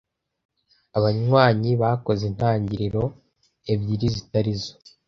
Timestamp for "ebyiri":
3.73-4.07